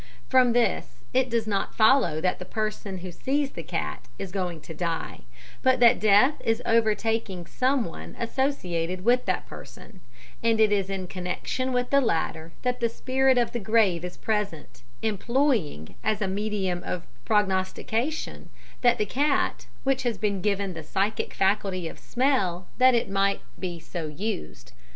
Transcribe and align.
"From 0.29 0.53
this, 0.53 1.03
it 1.13 1.29
does 1.29 1.45
not 1.45 1.75
follow 1.75 2.19
that 2.21 2.39
the 2.39 2.43
person 2.43 2.97
who 2.97 3.11
sees 3.11 3.51
the 3.51 3.61
cat 3.61 4.07
is 4.17 4.31
going 4.31 4.59
to 4.61 4.73
die, 4.73 5.19
but 5.61 5.79
that 5.79 5.99
death 5.99 6.41
is 6.43 6.59
overtaking 6.65 7.45
someone 7.45 8.15
associated 8.17 9.05
with 9.05 9.25
that 9.25 9.45
person; 9.45 10.01
and 10.41 10.59
it 10.59 10.71
is 10.71 10.89
in 10.89 11.05
connection 11.05 11.71
with 11.71 11.91
the 11.91 12.01
latter 12.01 12.51
that 12.63 12.79
the 12.79 12.89
spirit 12.89 13.37
of 13.37 13.51
the 13.51 13.59
grave 13.59 14.03
is 14.03 14.17
present, 14.17 14.81
employing, 15.03 15.93
as 16.03 16.19
a 16.19 16.27
medium 16.27 16.81
of 16.83 17.05
prognostication, 17.23 18.49
the 18.81 19.05
cat, 19.05 19.67
which 19.83 20.01
has 20.01 20.17
been 20.17 20.41
given 20.41 20.73
the 20.73 20.81
psychic 20.81 21.31
faculty 21.31 21.87
of 21.87 21.99
smell 21.99 22.67
that 22.79 22.95
it 22.95 23.07
might 23.07 23.41
be 23.59 23.79
so 23.79 24.07
used. 24.07 24.71